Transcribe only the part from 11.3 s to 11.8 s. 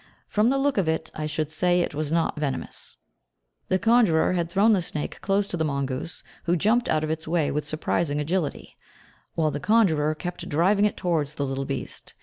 the little